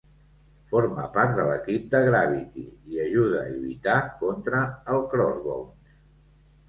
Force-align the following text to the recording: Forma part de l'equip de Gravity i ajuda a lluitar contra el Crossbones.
Forma 0.69 1.03
part 1.17 1.33
de 1.39 1.43
l'equip 1.49 1.85
de 1.91 2.01
Gravity 2.07 2.65
i 2.95 3.03
ajuda 3.05 3.43
a 3.43 3.53
lluitar 3.59 3.99
contra 4.25 4.63
el 4.95 5.05
Crossbones. 5.13 6.01